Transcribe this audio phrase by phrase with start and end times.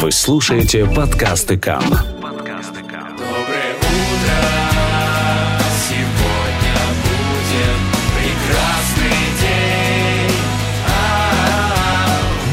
[0.00, 1.82] Вы слушаете подкасты КАМ.
[1.82, 2.06] Доброе утро,
[5.76, 7.76] сегодня будет
[8.16, 10.32] прекрасный день.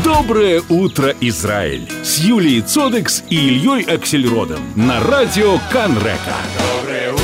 [0.04, 1.90] Доброе утро, Израиль!
[2.04, 6.36] С Юлией Цодекс и Ильей Аксельродом на радио Канрека.
[6.82, 7.24] Доброе утро,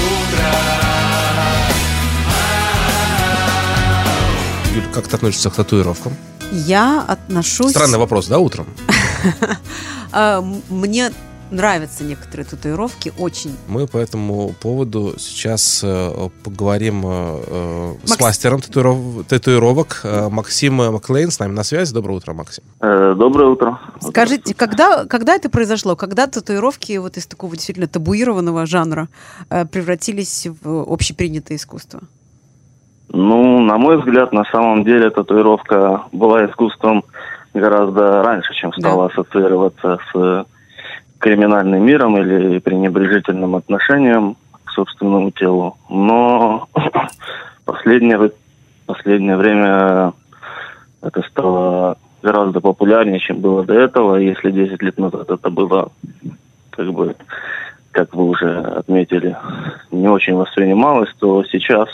[4.73, 6.15] Юль, как ты относишься к татуировкам?
[6.49, 7.71] Я отношусь...
[7.71, 8.67] Странный вопрос, да, утром?
[10.13, 11.09] А, Мне
[11.51, 13.55] нравятся некоторые татуировки очень.
[13.67, 20.29] Мы по этому поводу сейчас э, поговорим э, э, с Макс- мастером татуиров- татуировок э,
[20.29, 21.93] Максим Маклейн с нами на связи.
[21.93, 22.63] Доброе утро, Максим.
[22.79, 23.79] Э, Доброе утро.
[24.01, 25.95] Скажите, когда, когда это произошло?
[25.95, 29.07] Когда татуировки вот из такого действительно табуированного жанра
[29.49, 32.01] э, превратились в общепринятое искусство?
[33.09, 37.03] Ну, на мой взгляд, на самом деле татуировка была искусством
[37.53, 40.43] гораздо раньше, чем стала ассоциироваться с э,
[41.19, 45.77] криминальным миром или пренебрежительным отношением к собственному телу.
[45.89, 46.67] Но
[47.65, 48.31] последнее,
[48.85, 50.13] последнее время
[51.01, 54.15] это стало гораздо популярнее, чем было до этого.
[54.15, 55.91] Если 10 лет назад это было,
[56.71, 57.15] как бы,
[57.91, 59.37] как вы уже отметили,
[59.91, 61.89] не очень воспринималось, то сейчас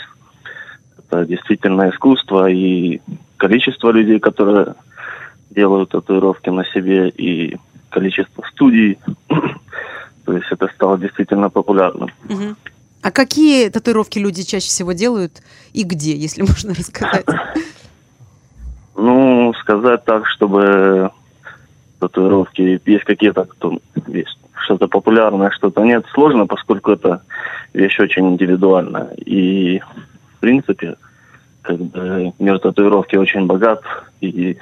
[0.98, 3.00] это действительно искусство, и
[3.36, 4.74] количество людей, которые
[5.50, 7.56] делают татуировки на себе, и
[7.90, 8.98] количество студий,
[10.24, 12.10] то есть это стало действительно популярным.
[13.02, 15.42] А какие татуировки люди чаще всего делают
[15.72, 17.26] и где, если можно рассказать?
[18.96, 21.10] Ну, сказать так, чтобы
[21.98, 27.22] татуировки есть какие-то, кто есть что-то популярное, что-то нет, сложно, поскольку это
[27.72, 29.14] вещь очень индивидуальная.
[29.16, 30.96] И, в принципе,
[31.62, 33.82] как бы мир татуировки очень богат,
[34.20, 34.58] и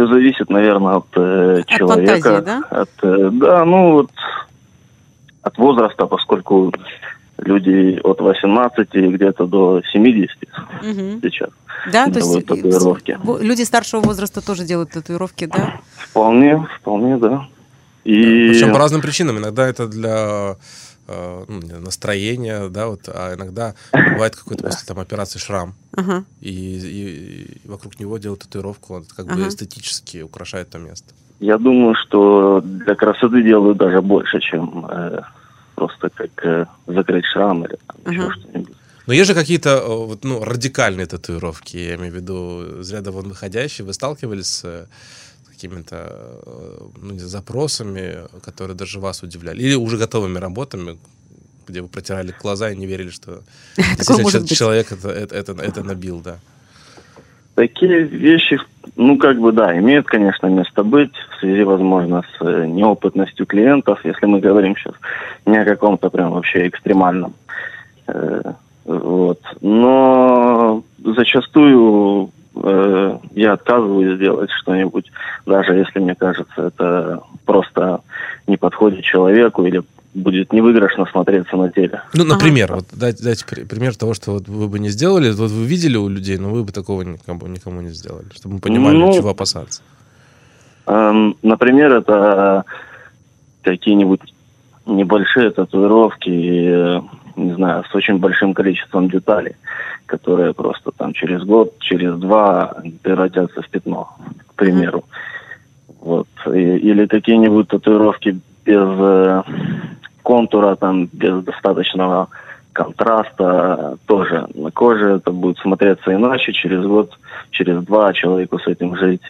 [0.00, 2.12] все зависит, наверное, от, э, человека.
[2.22, 2.62] фантазии, да?
[2.70, 4.10] От, э, да, ну вот
[5.42, 6.72] от возраста, поскольку
[7.38, 10.48] люди от 18 где-то до 70
[10.82, 11.20] Мгм.
[11.22, 11.50] сейчас
[11.92, 13.18] Да, то есть делают татуировки.
[13.42, 15.80] люди старшего возраста тоже делают татуировки, да?
[15.96, 17.46] Вполне, вполне, да.
[18.04, 19.38] И Причем по разным причинам.
[19.38, 20.56] Иногда это для
[21.10, 26.24] э, ну, не, настроения, да, вот, а иногда бывает какой-то после там операции шрам, Ага.
[26.40, 31.12] и, и- и вокруг него делают татуировку, он как бы эстетически украшает то место.
[31.40, 35.20] я думаю, что для красоты делают даже больше, чем э,
[35.74, 38.74] просто как э, закрыть шрам или там, еще что-нибудь.
[39.06, 43.10] Но есть же какие-то э, вот, ну, радикальные татуировки, я имею в виду из ряда
[43.10, 43.86] вон выходящие.
[43.86, 44.88] Вы сталкивались с
[45.60, 45.96] какими-то
[46.46, 49.62] э, ну, запросами, которые даже вас удивляли?
[49.62, 50.96] Или уже готовыми работами,
[51.68, 53.42] где вы протирали глаза и не верили, что
[54.54, 56.38] человек это, это, это, это набил, да?
[57.54, 58.58] Такие вещи,
[58.96, 63.98] ну, как бы, да, имеют, конечно, место быть в связи, возможно, с э, неопытностью клиентов,
[64.04, 64.94] если мы говорим сейчас
[65.46, 67.34] не о каком-то прям вообще экстремальном.
[68.06, 68.52] Э,
[68.84, 69.40] вот.
[69.60, 72.30] Но зачастую
[72.70, 75.10] э, я отказываюсь сделать что-нибудь,
[75.46, 78.00] даже если мне кажется, это просто
[78.46, 79.82] не подходит человеку или
[80.14, 82.02] будет невыигрышно смотреться на теле.
[82.14, 85.50] Ну, например, вот дайте, дайте при- пример того, что вот вы бы не сделали, вот
[85.50, 88.96] вы видели у людей, но вы бы такого никому, никому не сделали, чтобы мы понимали,
[88.96, 89.82] Ну, чего опасаться.
[90.86, 92.64] Эм, Например, это
[93.62, 94.20] какие-нибудь
[94.86, 97.00] небольшие татуировки,
[97.46, 99.56] не знаю, с очень большим количеством деталей,
[100.06, 104.08] которые просто там через год, через два превратятся в пятно,
[104.48, 105.04] к примеру.
[106.00, 106.28] Вот.
[106.46, 109.42] И- или какие-нибудь татуировки без э,
[110.22, 112.28] контура, там, без достаточного
[112.72, 117.18] контраста тоже на коже это будет смотреться иначе через год,
[117.50, 119.22] через два человеку с этим жить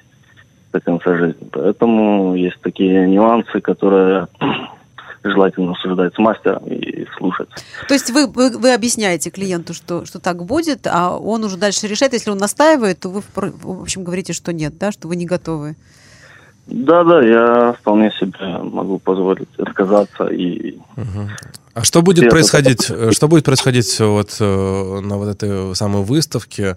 [0.73, 1.49] до конца жизни.
[1.51, 4.29] Поэтому есть такие нюансы, которые
[5.23, 7.49] желательно обсуждать с мастером и слушать.
[7.89, 11.87] То есть вы, вы, вы объясняете клиенту, что, что так будет, а он уже дальше
[11.87, 12.13] решает.
[12.13, 15.77] Если он настаивает, то вы, в общем, говорите, что нет, да, что вы не готовы.
[16.67, 20.79] Да-да, я вполне себе могу позволить отказаться и
[21.75, 22.91] А что будет Привет, происходить?
[22.91, 26.77] э, Что будет происходить вот э, на вот этой самой выставке?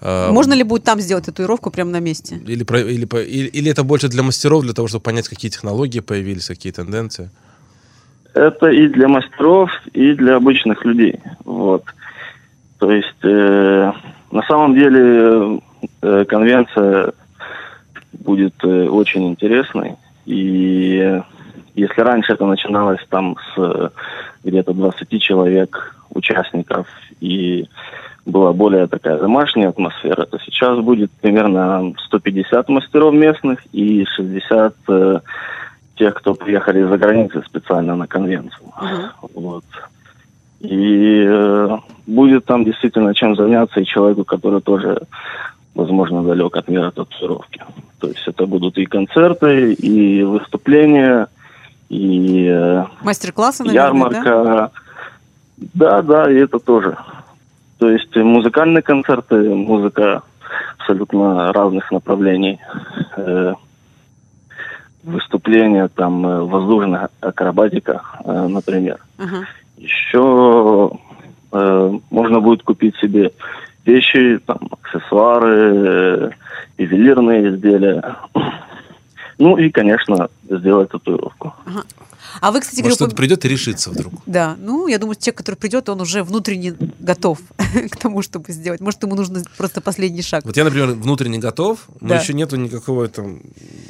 [0.00, 2.36] Э, Можно ли будет там сделать татуировку прямо на месте?
[2.46, 6.46] Или, или, или, или это больше для мастеров, для того, чтобы понять, какие технологии появились,
[6.46, 7.30] какие тенденции?
[8.34, 11.20] Это и для мастеров, и для обычных людей.
[11.44, 11.84] Вот.
[12.78, 13.92] То есть э,
[14.30, 15.60] на самом деле
[16.02, 17.12] э, конвенция
[18.12, 19.96] будет э, очень интересной.
[20.26, 21.22] И э,
[21.74, 23.88] если раньше это начиналось там с э,
[24.44, 26.86] где-то 20 человек, участников,
[27.20, 27.68] и
[28.26, 35.20] была более такая домашняя атмосфера, то сейчас будет примерно 150 мастеров местных и 60 э,
[35.96, 38.72] тех, кто приехали из-за границы специально на конвенцию.
[39.34, 39.64] Вот.
[40.60, 45.02] И э, будет там действительно чем заняться и человеку, который тоже,
[45.74, 47.62] возможно, далек от мира татуировки.
[48.00, 51.26] То есть это будут и концерты, и выступления,
[51.90, 54.44] и э, Мастер-классы, наверное, ярмарка.
[54.44, 54.70] да?
[55.74, 56.96] Да, да, и это тоже.
[57.78, 60.22] То есть музыкальные концерты, музыка
[60.78, 62.58] абсолютно разных направлений.
[63.16, 63.54] Э,
[65.04, 68.98] выступления, там, э, воздушная акробатика, э, например.
[69.18, 69.46] Ага.
[69.76, 70.90] Еще
[71.52, 73.32] э, можно будет купить себе
[73.84, 76.34] вещи, там, аксессуары,
[76.78, 78.16] ювелирные изделия.
[79.38, 81.54] Ну и, конечно, сделать татуировку.
[82.40, 84.12] А вы, кстати, Может, кто-то придет и решится вдруг.
[84.26, 87.38] Да, ну, я думаю, человек, который придет, он уже внутренне готов
[87.90, 88.80] к тому, чтобы сделать.
[88.80, 90.44] Может, ему нужно просто последний шаг.
[90.44, 92.16] Вот я, например, внутренне готов, но Да.
[92.20, 93.40] еще нету никакого там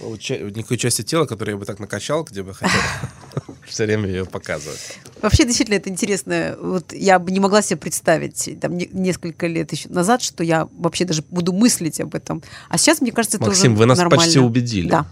[0.02, 2.81] никакой части тела, которую я бы так накачал, где бы хотел
[3.67, 4.99] все время ее показывать.
[5.23, 6.56] Вообще, действительно, это интересно.
[6.61, 10.69] Вот я бы не могла себе представить там не- несколько лет еще назад, что я
[10.79, 12.43] вообще даже буду мыслить об этом.
[12.69, 14.23] А сейчас, мне кажется, это Максим, уже вы нас нормально.
[14.25, 14.88] почти убедили.
[14.88, 15.06] Да.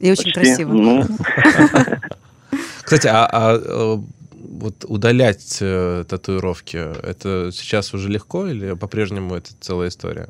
[0.00, 0.40] И очень Почти.
[0.40, 0.72] красиво.
[0.72, 1.04] Ну,
[2.82, 3.96] Кстати, а, а, э,
[4.60, 10.28] вот удалять э, татуировки, это сейчас уже легко или по-прежнему это целая история?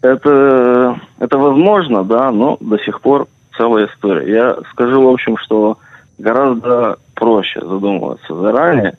[0.00, 3.26] Это, это возможно, да, но до сих пор
[3.56, 4.32] целая история.
[4.32, 5.78] Я скажу, в общем, что
[6.18, 8.96] гораздо проще задумываться заранее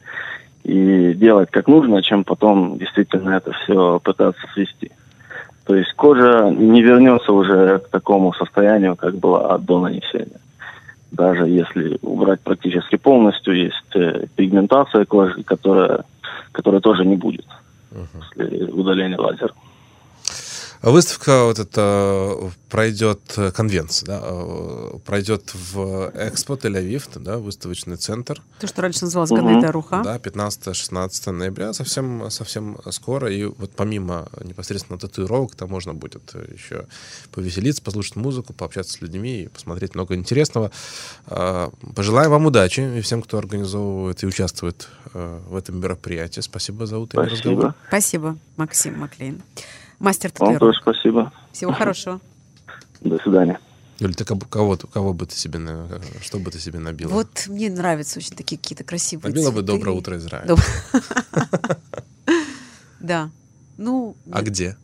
[0.63, 4.91] и делать как нужно, чем потом действительно это все пытаться свести.
[5.65, 10.39] То есть кожа не вернется уже к такому состоянию, как была до нанесения.
[11.11, 16.03] Даже если убрать практически полностью, есть э, пигментация кожи, которая,
[16.51, 17.45] которая тоже не будет
[18.13, 19.53] после удаления лазера.
[20.85, 28.39] Выставка вот эта пройдет э, конвенция, да, э, пройдет в Экспо Тель-Авив, да, выставочный центр,
[28.59, 29.31] То, что раньше называлось.
[29.31, 30.01] Гадайда Руха.
[30.03, 36.85] да, 15-16 ноября, совсем, совсем скоро, и вот помимо непосредственно татуировок, там можно будет еще
[37.31, 40.69] повеселиться, послушать музыку, пообщаться с людьми и посмотреть много интересного.
[41.25, 46.41] Пожелаем вам удачи и всем, кто организовывает и участвует э, в этом мероприятии.
[46.41, 47.73] Спасибо за утренний разговор.
[47.87, 47.87] Спасибо.
[47.87, 49.41] Спасибо, Максим Маклейн.
[49.99, 50.59] Мастер Вам татуировок.
[50.59, 51.33] тоже спасибо.
[51.51, 52.19] Всего хорошего.
[53.01, 53.59] До свидания.
[53.99, 54.41] Юль, ты кого,
[54.77, 55.59] кого, бы ты себе,
[56.21, 57.11] что бы ты себе набила?
[57.13, 59.67] Вот мне нравятся очень такие какие-то красивые Набила бы цветы.
[59.73, 60.49] «Доброе утро, Израиль».
[62.99, 63.29] Да.
[63.77, 64.77] Ну, А где?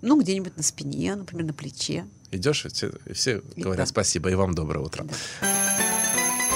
[0.00, 2.06] ну, где-нибудь на спине, например, на плече.
[2.30, 3.90] Идешь, и все, и все И говорят да.
[3.90, 5.04] спасибо, и вам доброе утро.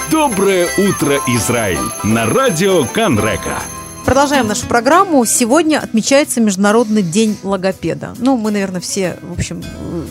[0.09, 1.77] Доброе утро, Израиль!
[2.03, 3.61] На радио Канрека.
[4.07, 5.25] Продолжаем нашу программу.
[5.25, 8.13] Сегодня отмечается Международный день логопеда.
[8.19, 10.05] Ну, мы, наверное, все, в общем, э,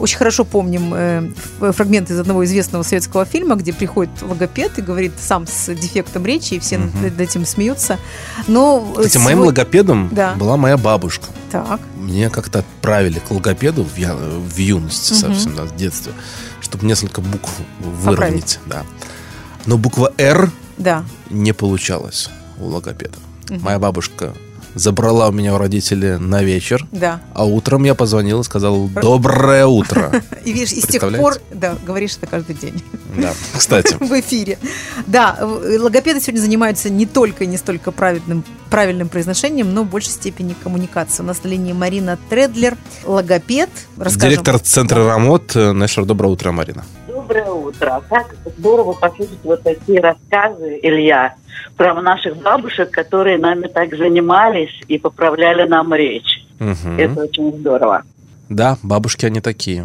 [0.00, 4.82] очень хорошо помним э, ф- фрагмент из одного известного советского фильма, где приходит логопед и
[4.82, 7.00] говорит сам с дефектом речи, и все Мгм.
[7.04, 8.00] над этим смеются.
[8.48, 10.34] Но э, Кстати, моим сегодня- логопедом Да.
[10.34, 11.26] была моя бабушка.
[11.52, 11.78] Так.
[12.00, 15.20] Мне как-то отправили к логопеду в, я- в юности Мгм.
[15.20, 16.12] совсем, да, в детстве,
[16.60, 18.58] чтобы несколько букв выровнять.
[18.66, 18.82] Да.
[19.66, 21.04] Но буква «Р» Да.
[21.30, 22.28] не получалось
[22.58, 23.14] у логопеда.
[23.48, 24.32] Моя бабушка
[24.74, 27.20] забрала у меня у родителей на вечер, Да.
[27.32, 30.12] а утром я позвонил и сказал «Доброе утро».
[30.44, 32.82] И видишь, и с тех пор, да, говоришь это каждый день.
[33.16, 33.94] Да, кстати.
[34.00, 34.58] в эфире.
[35.06, 39.88] Да, э, логопеды сегодня занимаются не только и не столько правильным, правильным произношением, но в
[39.88, 41.24] большей степени коммуникацией.
[41.24, 43.70] У нас на линии Марина Тредлер, логопед.
[43.96, 44.30] Расскажем.
[44.30, 45.56] Директор центра Рамот.
[45.56, 46.84] э, Нешер, доброе утро, Марина.
[47.66, 48.02] Утро.
[48.08, 51.34] Как здорово послушать вот такие рассказы, Илья,
[51.76, 56.42] про наших бабушек, которые нами так занимались и поправляли нам речь.
[56.58, 56.98] Мгм.
[56.98, 58.02] Это очень здорово.
[58.48, 59.82] Да, бабушки они такие.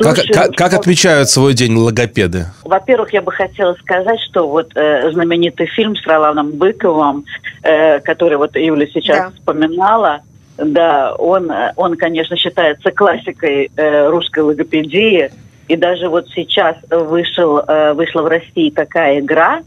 [0.00, 2.46] Как, Слушай, как- как что- отмечают свой день логопеды?
[2.64, 7.24] Во-первых, я бы хотела сказать, что вот э, знаменитый фильм с Роланом Быковым,
[7.62, 9.30] э, который вот Юля сейчас Да.
[9.30, 10.20] вспоминала,
[10.58, 15.30] да, он, э, он, конечно, считается классикой э, русской логопедии.
[15.68, 19.62] И даже вот сейчас вышел, э, вышла в России такая игра,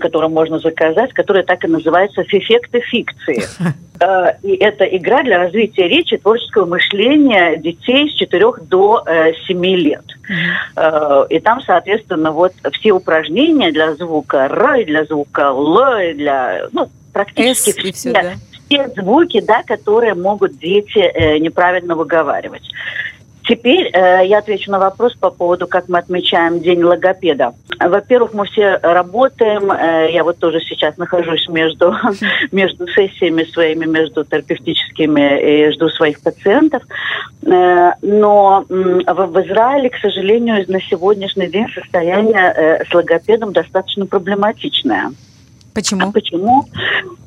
[0.00, 3.44] которую можно заказать, которая так и называется «Фифекты фикции».
[4.02, 9.62] Э, И это игра для развития речи, творческого мышления детей с 4 до э, 7
[9.76, 10.04] лет.
[10.74, 15.76] Э, И там, соответственно, вот все упражнения для звука Р, для звука Л,
[16.14, 18.32] для, ну, практически и все, все, да.
[18.70, 22.62] все звуки, да, которые могут дети неправильно выговаривать.
[23.50, 27.52] Теперь э, я отвечу на вопрос по поводу, как мы отмечаем День логопеда.
[27.80, 29.72] Во-первых, мы все работаем.
[29.72, 31.92] Э, я вот тоже сейчас нахожусь между,
[32.52, 36.84] между сессиями своими, между терапевтическими и жду своих пациентов.
[37.44, 43.52] Э, но э, в, в Израиле, к сожалению, на сегодняшний день состояние э, с логопедом
[43.52, 45.10] достаточно проблематичное.
[45.74, 46.08] Почему?
[46.08, 46.64] А почему?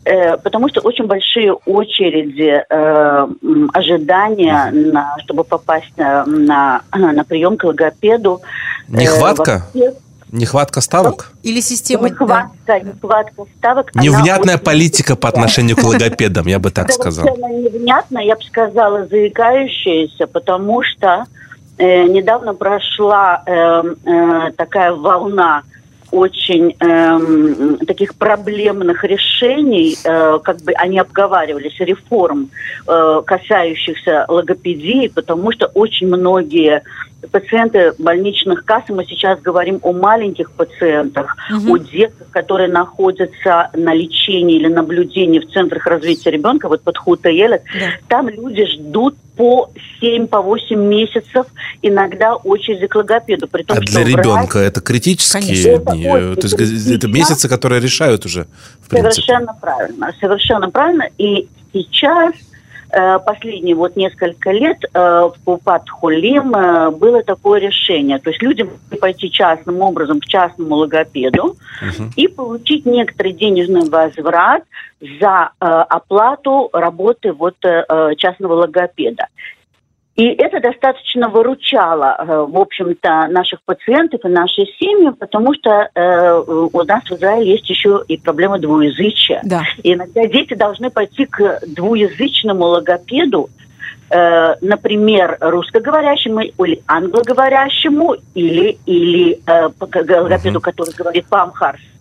[0.06, 3.28] Э, потому что очень большие очереди э,
[3.74, 8.42] ожидания, на, чтобы попасть на, на, на прием к логопеду.
[8.90, 9.64] Э, Нехватка?
[9.74, 9.94] Э,
[10.34, 11.32] Нехватка ставок?
[11.44, 12.10] Или система...
[12.10, 12.80] Нехватка, да.
[12.80, 13.94] нехватка ставок.
[13.94, 17.26] Невнятная политика по отношению к логопедам, я бы так сказал.
[17.26, 21.26] Совершенно невнятно, я бы сказала, заикающаяся, потому что
[21.78, 25.62] э, недавно прошла э, э, такая волна
[26.14, 32.50] очень эм, таких проблемных решений, э, как бы они обговаривались, реформ,
[32.88, 36.84] э, касающихся логопедии, потому что очень многие
[37.32, 41.76] пациенты больничных касс, мы сейчас говорим о маленьких пациентах, угу.
[41.76, 47.64] о детях, которые находятся на лечении или наблюдении в центрах развития ребенка, вот под Хутаелет,
[47.74, 47.86] да.
[48.08, 51.48] там люди ждут по 7, по 8 месяцев,
[51.82, 53.48] иногда очереди к логопеду.
[53.48, 55.94] При том, а для ребенка это критические Конечно.
[55.94, 56.04] дни?
[56.06, 58.46] Это, То есть это месяцы, которые решают уже,
[58.82, 59.12] в принципе.
[59.12, 61.08] Совершенно правильно, совершенно правильно.
[61.18, 62.53] И сейчас Э,
[63.26, 68.20] последние вот несколько лет э, в Купат Хулим э, было такое решение.
[68.20, 72.12] То есть люди могли пойти частным образом к частному логопеду uh-huh.
[72.16, 74.64] и получить некоторый денежный возврат
[75.20, 77.58] за оплату работы вот
[78.18, 79.28] частного логопеда.
[80.16, 86.44] И это достаточно выручало, э, в общем-то, наших пациентов и нашей семьи, потому что э,
[86.72, 89.42] у нас в Израиле есть еще и проблема двуязычия.
[89.44, 89.64] Да.
[89.82, 93.50] И иногда дети должны пойти к двуязычному логопеду,
[94.12, 100.64] э, например, русскоговорящему или англоговорящему, или, или э, логопеду, угу.
[100.64, 101.93] который говорит по-амхарски.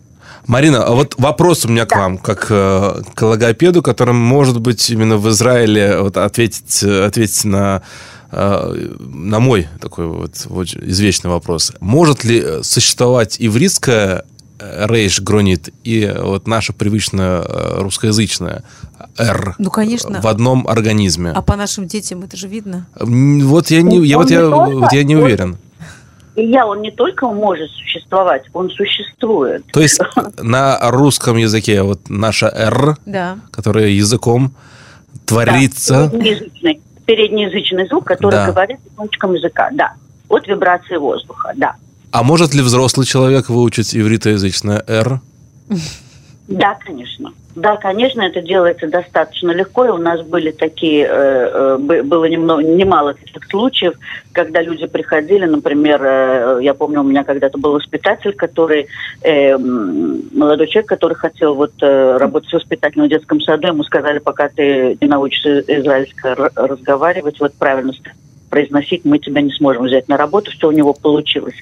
[0.47, 4.89] Марина, а вот вопрос у меня к вам, как э, к логопеду, которым, может быть,
[4.89, 7.81] именно в Израиле вот, ответить, ответить на,
[8.31, 11.71] э, на мой такой вот, вот извечный вопрос.
[11.79, 14.25] Может ли существовать ивритская
[14.59, 18.63] э, рейш гронит и вот наша привычная э, русскоязычная
[19.17, 20.21] R ну, конечно.
[20.21, 21.31] в одном организме?
[21.31, 22.85] А по нашим детям это же видно?
[22.99, 25.57] Вот я не, я, вот я, вот я не уверен.
[26.35, 29.63] И я, он не только может существовать, он существует.
[29.71, 29.99] То есть
[30.41, 33.37] на русском языке вот наша «р», да.
[33.51, 34.55] которая языком
[35.25, 36.09] творится...
[36.09, 38.47] Да, переднеязычный, переднеязычный звук, который да.
[38.47, 39.93] говорит кончиком языка, да.
[40.27, 41.75] От вибрации воздуха, да.
[42.11, 45.21] А может ли взрослый человек выучить ивритоязычное «р»?
[46.47, 47.33] Да, конечно.
[47.55, 49.85] Да, конечно, это делается достаточно легко.
[49.85, 53.93] И у нас были такие, э, э, было немного, немало таких случаев,
[54.33, 58.87] когда люди приходили, например, э, я помню, у меня когда-то был воспитатель, который,
[59.23, 65.07] молодой человек, который хотел вот работать в воспитательном детском саду, ему сказали, пока ты не
[65.07, 67.93] научишься израильско разговаривать, вот правильно
[68.53, 71.55] произносить, мы тебя не сможем взять на работу, все у него получилось.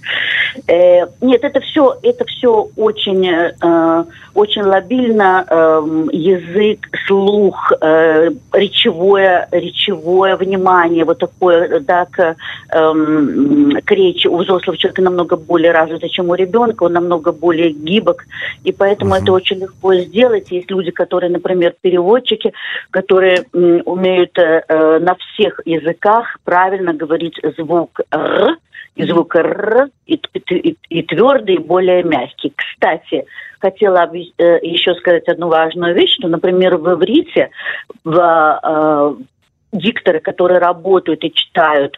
[0.68, 5.46] Э, нет, это все, это все очень, э, очень лобильно.
[5.50, 5.82] Э,
[6.12, 12.94] язык, слух, э, речевое, речевое внимание, вот такое, да, к, э,
[13.86, 18.26] к речи у взрослого человека намного более развито, чем у ребенка, он намного более гибок,
[18.66, 19.24] и поэтому uh-huh.
[19.24, 20.52] это очень легко сделать.
[20.52, 22.52] Есть люди, которые, например, переводчики,
[22.92, 28.58] которые э, умеют э, на всех языках правильно правильно говорить звук «р»,
[28.96, 30.20] и звук «р», и,
[30.50, 32.54] и, и твердый, и более мягкий.
[32.56, 33.26] Кстати,
[33.60, 37.50] хотела э, еще сказать одну важную вещь, что, например, в иврите
[38.04, 39.24] в, э,
[39.72, 41.98] дикторы, которые работают и читают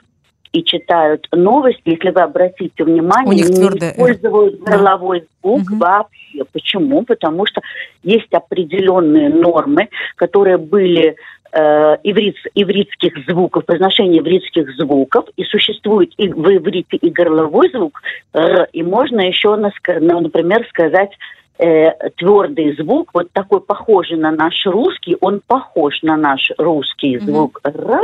[0.52, 3.92] и читают новости, если вы обратите внимание, У них не твердое.
[3.92, 5.26] используют горловой да.
[5.42, 5.78] звук угу.
[5.78, 6.44] вообще.
[6.52, 7.04] Почему?
[7.04, 7.62] Потому что
[8.04, 11.16] есть определенные нормы, которые были
[11.54, 18.02] э, иврит, ивритских звуков, произношение ивритских звуков, и существует и в иврите и горловой звук,
[18.34, 21.12] р, и можно еще, например, сказать
[21.60, 27.26] э, твердый звук, вот такой похожий на наш русский, он похож на наш русский mm-hmm.
[27.26, 28.02] звук р,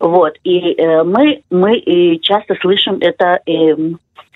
[0.00, 3.76] вот, и э, мы, мы и часто слышим это э,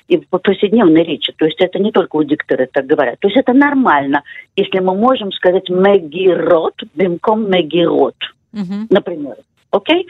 [0.09, 1.33] и в повседневной речи.
[1.37, 3.19] То есть это не только у диктора так говорят.
[3.21, 4.23] То есть это нормально,
[4.57, 8.16] если мы можем сказать «мегирот» бимком «мегирот»
[8.52, 8.87] угу.
[8.90, 9.37] например.
[9.71, 10.06] Окей?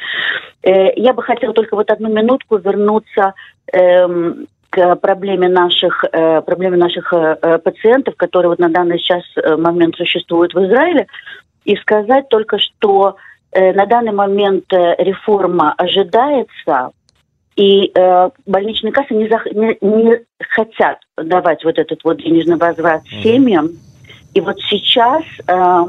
[0.62, 3.34] Э, я бы хотела только вот одну минутку вернуться
[3.72, 9.22] эм, к проблеме наших, э, проблеме наших э, пациентов, которые вот на данный сейчас
[9.58, 11.06] момент существуют в Израиле,
[11.64, 13.16] и сказать только, что
[13.54, 16.90] на данный момент реформа ожидается,
[17.54, 23.02] И э, больничные кассы не, зах- не, не хотят давать вот этот вот денежный возврат
[23.22, 23.68] семьям.
[24.34, 25.84] И вот сейчас э,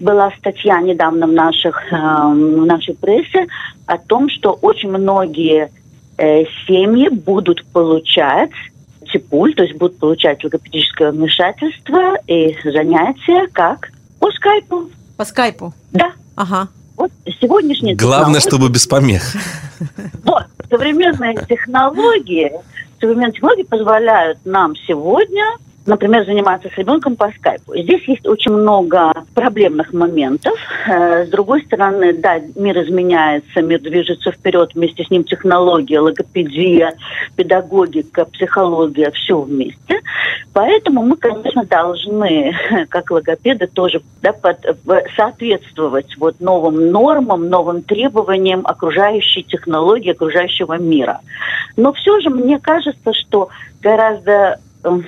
[0.00, 3.46] была статья недавно в, наших, э, в нашей прессе
[3.86, 5.70] о том, что очень многие
[6.18, 8.50] э, семьи будут получать
[9.12, 14.90] типуль, то есть будут получать логопедическое вмешательство и занятия как по скайпу.
[15.16, 15.72] По скайпу.
[15.92, 16.68] Да, Ага.
[16.96, 19.22] вот сегодняшний Главное, чтобы без помех.
[20.24, 22.52] вот, современные технологии,
[23.00, 25.44] современные технологии позволяют нам сегодня,
[25.86, 27.76] например, заниматься с ребенком по скайпу.
[27.76, 30.54] Здесь есть очень много проблемных моментов.
[30.86, 36.94] Э, С другой стороны, да, мир изменяется, мир движется вперед, вместе с ним технология, логопедия,
[37.36, 40.00] педагогика, психология, все вместе.
[40.52, 42.54] Поэтому мы, конечно, должны,
[42.88, 44.64] как логопеды, тоже да, под-
[45.16, 51.20] соответствовать вот новым нормам, новым требованиям окружающей технологии, окружающего мира.
[51.76, 53.48] Но все же мне кажется, что
[53.82, 55.04] гораздо эм,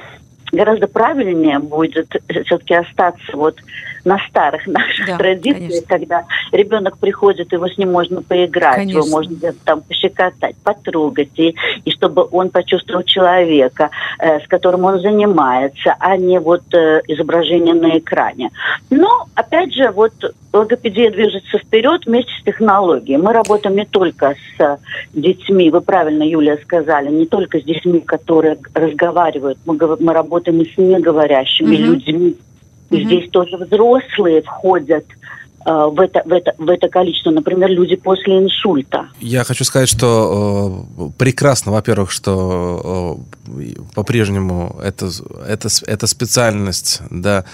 [0.53, 3.59] гораздо правильнее будет все-таки остаться вот
[4.07, 5.89] на старых наших Да, традициях, конечно.
[5.89, 8.99] когда ребенок приходит, его с ним можно поиграть, Конечно.
[8.99, 14.85] его можно где-то там пощекотать, потрогать, и, и чтобы он почувствовал человека, э, с которым
[14.85, 18.51] он занимается, а не вот э, изображение на экране.
[18.91, 20.13] Но, опять же, вот
[20.53, 23.19] логопедия движется вперед вместе с технологией.
[23.19, 24.77] Мы работаем не только с э,
[25.15, 30.73] детьми, вы правильно, Юлия, сказали, не только с детьми, которые разговаривают, мы, мы работаем и
[30.73, 31.85] с неговорящими Мгм.
[31.93, 32.37] людьми.
[32.91, 33.05] Мгм.
[33.05, 35.05] здесь тоже взрослые входят
[35.71, 37.31] в, это, в, это, в это количество.
[37.31, 39.09] Например, люди после инсульта.
[39.21, 43.19] Я хочу сказать, что э, прекрасно, во-первых, что
[43.49, 45.11] э, по-прежнему эта,
[45.47, 47.45] эта, с- эта специальность да,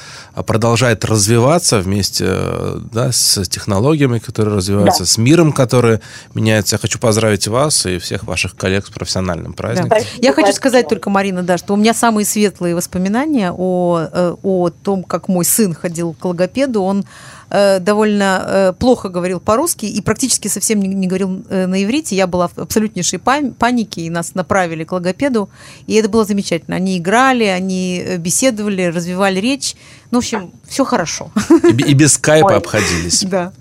[0.47, 5.07] продолжает развиваться вместе э, да, с технологиями, которые развиваются, Да.
[5.07, 6.01] с миром, который
[6.35, 6.75] меняется.
[6.77, 9.91] Я хочу поздравить вас и всех ваших коллег с профессиональным праздником.
[10.01, 14.35] Спасибо Я хочу сказать только, Марина, да, что у меня самые светлые воспоминания о, э,
[14.43, 16.83] о том, как мой сын ходил к логопеду.
[16.83, 17.05] Он
[17.53, 22.17] э, довольно э, плохо говорил по-русски и практически совсем не, не говорил э, на иврите.
[22.17, 25.51] Я была в абсолютнейшей панике, и нас направили к логопеду.
[25.87, 26.77] И это было замечательно.
[26.77, 29.77] Они играли, они беседовали, развивали речь.
[30.11, 31.31] Ну, в общем, все хорошо.
[31.63, 32.57] И, и без скайпа Ой.
[32.57, 33.23] обходились.
[33.25, 33.53] Да.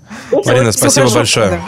[0.44, 1.50] Марина, Всё спасибо хорошо, большое.
[1.50, 1.60] да.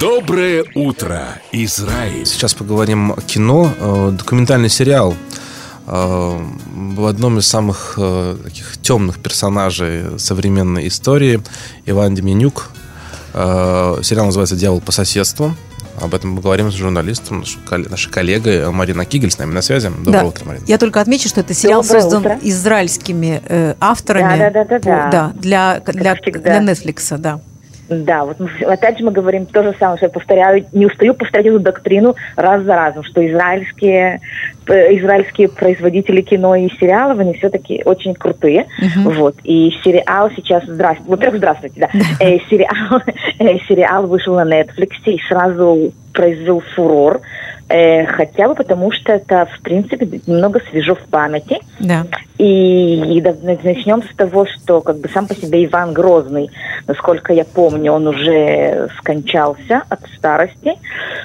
[0.00, 2.24] Доброе утро, Израиль.
[2.24, 4.12] Сейчас поговорим о кино.
[4.12, 5.14] Документальный сериал
[5.90, 11.40] в одном из самых э, таких темных персонажей современной истории
[11.86, 12.70] Иван Деменюк.
[13.34, 15.54] Э, Сериал называется «Дьявол по соседству».
[16.00, 19.88] Об этом мы говорим с журналистом, нашей коллегой Марина Кигель с нами на связи.
[19.98, 20.24] Доброе Да.
[20.26, 20.64] утро, Марина.
[20.66, 22.38] Я только отмечу, что это сериал Доброе создан утро.
[22.42, 24.38] израильскими э, авторами.
[24.38, 25.04] Да-да-да-да-да.
[25.06, 26.60] по- да, для, для, всегда.
[26.60, 27.40] для Netflix, да.
[27.90, 31.12] Да, вот мы, опять же мы говорим то же самое, что я повторяю, не устаю
[31.12, 34.20] повторять эту доктрину раз за разом, что израильские,
[34.68, 38.66] э, израильские производители кино и сериалов, они все-таки очень крутые.
[38.78, 39.10] Мгм.
[39.10, 39.34] Вот.
[39.42, 41.88] И сериал сейчас, здравствуйте, во-первых, здравствуйте, да.
[42.20, 43.02] Э, сериал,
[43.40, 47.20] э, сериал вышел на Netflix и сразу произвел фурор,
[47.70, 51.58] э, хотя бы потому, что это, в принципе, немного свежо в памяти.
[51.78, 52.04] Да.
[52.36, 53.22] И, и
[53.62, 56.50] начнем с того, что как бы сам по себе Иван Грозный,
[56.86, 60.72] насколько я помню, он уже скончался от старости,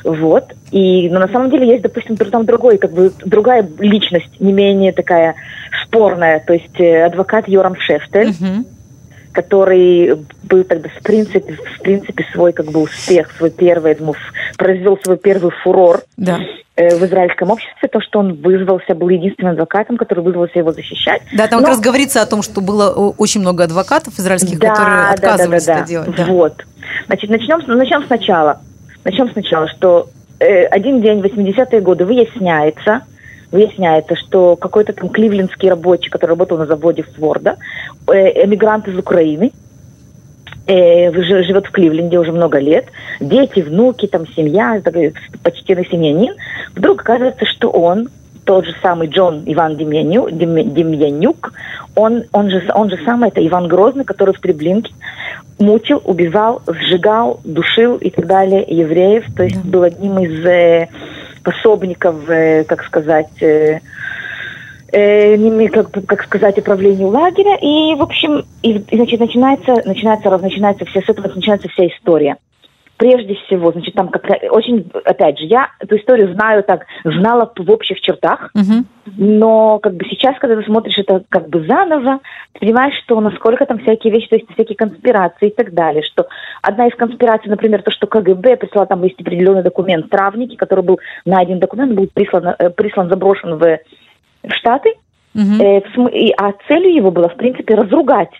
[0.04, 0.54] вот.
[0.72, 4.92] И, но на самом деле есть, допустим, там другой, как бы другая личность, не менее
[4.92, 5.36] такая
[5.84, 8.66] спорная, то есть э, адвокат Йорам Шефтель, Мгм.
[9.32, 14.98] который был тогда в принципе, в принципе свой как бы успех, свой первый, ф- произвел
[15.04, 16.40] свой первый фурор Да.
[16.76, 21.22] э, в израильском обществе, то, что он вызвался, был единственным адвокатом, который вызвался его защищать.
[21.34, 24.70] Да, там Но- как раз говорится о том, что было очень много адвокатов израильских, Да,
[24.70, 25.90] которые да, отказывались да, да, это да.
[25.90, 26.16] делать.
[26.18, 26.26] Да.
[26.26, 26.66] Вот.
[27.08, 28.62] Значит, начнем, начнем сначала.
[29.04, 33.02] Начнем сначала, что э, один день, 80-е годы, выясняется,
[33.52, 37.58] выясняется, что какой-то там кливлендский рабочий, который работал на заводе Форда,
[38.08, 39.52] э, эмигрант из Украины,
[40.68, 42.86] э, жи- живет в Кливленде уже много лет,
[43.20, 46.36] дети, внуки, там семья, такой почтенный семьянин,
[46.76, 48.10] вдруг оказывается, что он
[48.46, 51.54] тот же самый Джон Иван Демьяню- Дем- Демьянюк,
[51.96, 54.94] он, он, же, он же самый, это Иван Грозный, который в Треблинке
[55.58, 60.90] мучил, убивал, сжигал, душил и так далее евреев, то есть был одним из э,
[61.44, 63.80] пособников, э, как сказать, э,
[64.92, 67.56] э, как, как сказать, управлению лагеря.
[67.62, 72.38] И, в общем, и, значит, начинается, начинается, начинается вся, с этого начинается вся история.
[72.98, 77.72] прежде всего, значит, там как очень, опять же, я эту историю знаю так, знала в
[77.72, 78.86] общих чертах, Мгм.
[79.18, 82.20] но как бы сейчас, когда ты смотришь это как бы заново,
[82.54, 86.28] ты понимаешь, что насколько там всякие вещи, то есть всякие конспирации и так далее, что
[86.62, 91.00] одна из конспираций, например, то, что КГБ прислала, там есть определенный документ, травники, который был
[91.26, 93.80] найден документ, был прислан, э, прислан заброшен в,
[94.50, 94.94] в Штаты,
[95.36, 95.62] Мгм.
[95.62, 95.82] Э,
[96.14, 98.32] и- а целью его было, в принципе, разругать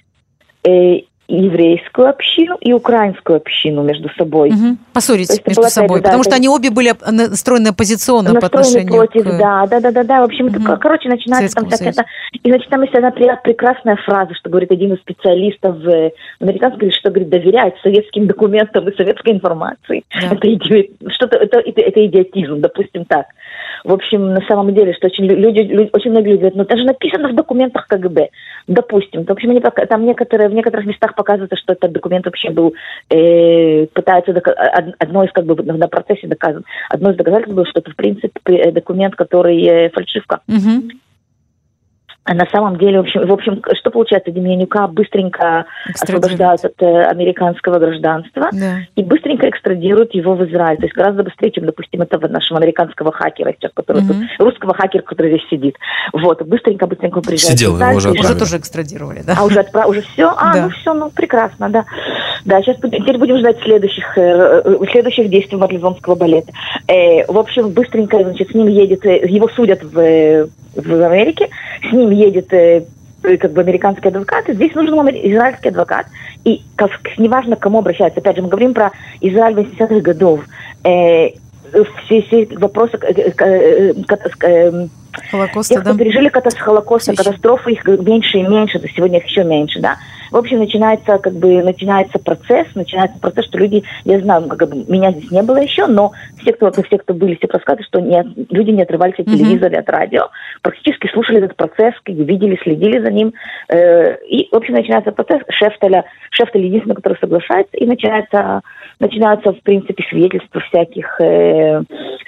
[0.64, 4.52] э, еврейскую общину и украинскую общину между собой.
[4.52, 4.78] Мгм.
[4.94, 6.00] Поссорить есть между было, собой.
[6.00, 9.38] да, потому что они обе были настроены оппозиционно по настроены отношению против, к...
[9.38, 10.22] да, да, да, да, да.
[10.22, 10.78] В общем, это, Мгм.
[10.78, 12.06] короче, начинается там это.
[12.44, 16.96] И значит, там есть одна прекрасная фраза, что говорит один из специалистов э, американских, говорит,
[16.96, 20.04] что говорит, доверять советским документам и советской информации.
[20.14, 20.36] Да.
[20.36, 23.26] Это, что-то, это, это, это идиотизм, допустим так.
[23.86, 26.64] В общем, на самом деле, что очень лю- люди, лю- очень многие люди говорят, ну
[26.64, 28.30] это же написано в документах КГБ.
[28.68, 29.24] Допустим.
[29.26, 32.74] В общем, они там некоторые, в некоторых местах показывается, что этот документ вообще был,
[33.12, 37.66] э, пытаются, дока- од- одно из, как бы, на процессе доказан, одно из доказательств было,
[37.68, 40.40] что это, в принципе, э, документ, который э, фальшивка.
[40.48, 40.90] Мгм.
[42.28, 47.04] А на самом деле, в общем, в общем, что получается, Деменюка быстренько освобождают от э,
[47.04, 48.78] американского гражданства Да.
[48.96, 50.78] и быстренько экстрадируют его в Израиль.
[50.78, 54.08] То есть гораздо быстрее, чем, допустим, этого нашего американского хакера сейчас, который Мгм.
[54.08, 55.76] тут, русского хакера, который здесь сидит.
[56.14, 57.60] Вот, быстренько, быстренько он приезжает.
[57.60, 59.36] Сидел, в Израиль, его уже Уже тоже экстрадировали, да?
[59.38, 59.88] а уже отправ...
[59.88, 60.30] уже все?
[60.36, 60.64] А, Да.
[60.64, 61.86] ну все, ну прекрасно, да.
[62.46, 66.52] Да, сейчас теперь будем ждать следующих, э, э, следующих действий марлезонского балета.
[66.88, 71.50] Э, в общем, быстренько, значит, с ним едет, э, его судят в, в Америке,
[71.90, 72.50] с ним едет
[73.40, 76.06] как бы американский адвокат, здесь нужен израильский адвокат,
[76.44, 78.20] и как, неважно, к кому обращаться.
[78.20, 80.42] Опять же, мы говорим про Израиль 80-х годов.
[80.84, 81.30] Э,
[82.06, 83.94] все, все вопросы э, э,
[84.44, 84.88] э,
[85.32, 85.90] Холокоста, тех, да?
[85.90, 87.24] кто пережили катас- Холокост, Всё ещё.
[87.24, 89.96] катастрофы, их меньше и меньше, то сегодня их еще меньше, да.
[90.36, 94.84] В общем, начинается как бы начинается процесс, начинается процесс, что люди, я знаю, как бы
[94.92, 98.22] меня здесь не было еще, но все, кто, все, кто были, все рассказывают, что не,
[98.50, 100.28] люди не отрывались от телевизора, от радио,
[100.62, 103.34] практически слушали этот процесс, видели, следили за ним,
[103.70, 105.42] э, и, в общем, начинается процесс.
[105.48, 108.60] Шефтеля, Шефтель единственный, который соглашается, и начинается,
[109.00, 111.82] начинаются, в принципе, свидетельства всяких, э,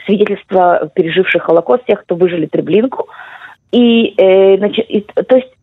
[0.06, 3.10] свидетельства переживших Холокост, тех, кто выжили Треблинку,
[3.74, 5.57] и, э, значит, и, то есть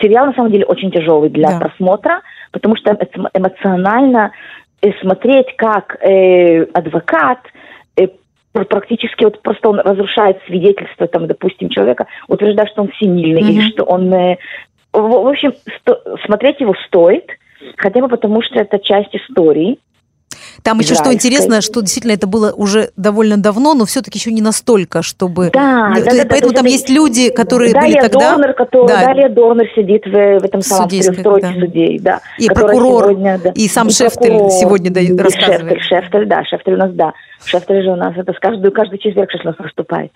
[0.00, 1.58] сериал на самом деле очень тяжелый для Да.
[1.58, 4.32] просмотра, потому что эмо- эмоционально
[4.82, 7.38] э, смотреть, как э, адвокат
[7.96, 8.08] э,
[8.52, 13.50] пр- практически вот просто он разрушает свидетельство, там, допустим, человека, утверждая, что он всемильный Мгм.
[13.50, 14.12] или что он...
[14.12, 14.36] э,
[14.92, 17.28] в, в общем, сто- смотреть его стоит,
[17.76, 19.78] хотя бы потому, что это часть истории.
[20.66, 24.42] Там еще что интересно, что действительно это было уже довольно давно, но все-таки еще не
[24.42, 25.50] настолько, чтобы...
[25.52, 28.32] Да, да, да, да, Поэтому то там есть люди, которые были Далее тогда...
[28.32, 29.04] Дорнер, который, Да.
[29.04, 31.52] Далее Дорнер сидит в, в этом самом стройке да.
[31.52, 32.20] судей, да.
[32.38, 35.80] И прокурор, сегодня, да, и сам Шефтель прокурор, сегодня и рассказывает.
[35.82, 37.12] Шефтель, Шефтель, да, Шефтель у нас, да.
[37.44, 40.10] Шефтель же у нас, это с каждую, каждый четверг сейчас у нас выступает.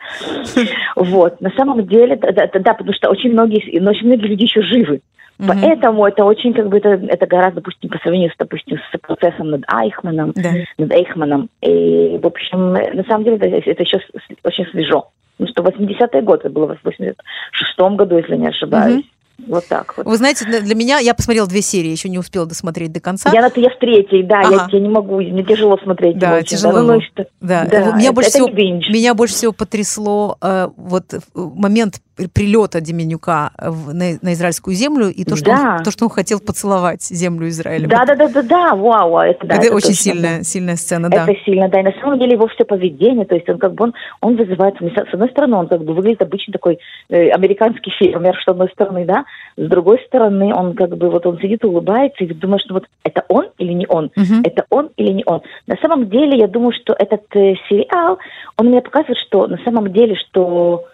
[0.97, 4.43] Вот, на самом деле, да, да, да, потому что очень многие, но очень многие люди
[4.43, 5.01] еще живы.
[5.41, 5.59] Мгм.
[5.63, 9.51] Поэтому это очень, как бы, это, это гораздо, допустим, по сравнению с, допустим, с процессом
[9.51, 10.51] над Айхманом, Да.
[10.77, 11.49] над Эйхманом.
[11.63, 13.99] И, в общем, на самом деле это, это еще
[14.45, 15.09] очень свежо.
[15.39, 19.05] Ну, что 80-е годы, это было в 86-м году, если не ошибаюсь.
[19.49, 20.05] Вот так вот.
[20.05, 23.31] Вы знаете, для меня, я посмотрела две серии, еще не успела досмотреть до конца.
[23.33, 24.69] Я, на, я в третьей, да, Ага.
[24.71, 26.19] я, я не могу, мне тяжело смотреть.
[26.19, 27.25] Да, очень, тяжело Ну, ну, и что?
[27.41, 28.49] Да, Да, меня, это- больше это всего,
[28.93, 35.09] меня больше всего потрясло э, вот э, момент прилета Деменюка в- на, на израильскую землю
[35.09, 35.77] и то что, Да.
[35.79, 37.89] он, то, что он хотел поцеловать землю Израиля.
[37.89, 39.57] Да, да, да, да, да, вау, а это да.
[39.57, 41.25] это, очень точно, сильная, сильная сцена, да.
[41.25, 41.81] Это сильно, да.
[41.81, 44.77] И на самом деле его все поведение, то есть он как бы он, он вызывает,
[44.77, 46.79] с одной стороны, он как бы выглядит обычно такой
[47.09, 49.25] э, американский фермер, с одной стороны, да,
[49.57, 52.85] с другой стороны, он как бы вот он сидит, улыбается, и ты думаешь, что вот
[53.05, 54.11] это он или не он?
[54.17, 54.43] Мгм.
[54.45, 55.43] Это он или не он?
[55.67, 58.19] На самом деле, я думаю, что этот э, сериал,
[58.57, 60.85] он мне показывает, что на самом деле, что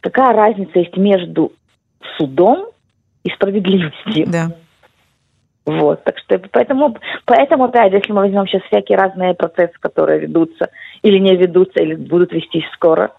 [0.00, 1.52] какая разница есть между
[2.16, 2.68] судом
[3.24, 4.26] и справедливостью.
[4.26, 4.52] Да.
[5.68, 10.70] Вот, так что поэтому, поэтому опять, если мы возьмем сейчас всякие разные процессы, которые ведутся
[11.02, 13.10] или не ведутся, или будут вестись скоро,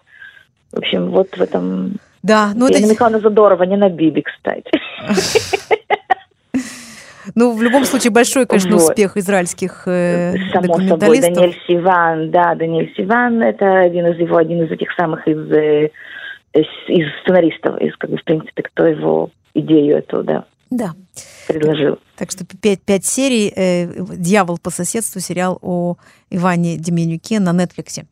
[0.72, 1.92] в общем, вот в этом...
[2.22, 4.70] Да, ну, Ну, это, на Михаила Задорова, не на Биби, кстати.
[7.36, 8.90] ну, в любом случае, большой, конечно, Вот.
[8.90, 11.34] успех израильских э, Само собой, документалистов.
[11.34, 15.90] Даниэль Сиван, да, Даниэль Сиван, это один из его, один из этих самых из, э,
[16.54, 16.66] из,
[17.22, 20.94] сценаристов, из, как бы, в принципе, кто его идею эту, да, Да.
[21.48, 21.98] предложил.
[22.16, 23.86] Так что пять, пять серий э,
[24.16, 25.96] «Дьявол по соседству», сериал о
[26.30, 28.06] Иване Демьянюке на Нетфликсе.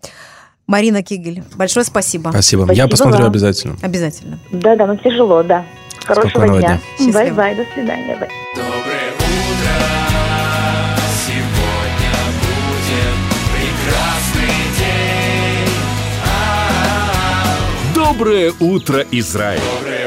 [0.67, 2.29] Марина Кигель, большое спасибо.
[2.31, 2.63] Спасибо.
[2.65, 3.31] Спасибо Я посмотрю вам.
[3.31, 3.77] обязательно.
[3.83, 4.39] Обязательно.
[4.53, 5.65] Да-да, ну тяжело, да.
[6.05, 6.81] Хорошего Спокойного дня.
[6.99, 7.13] дня.
[7.13, 8.17] Bye-bye, до свидания.
[8.19, 8.29] Bye.
[18.19, 19.98] Доброе утро, Израиль!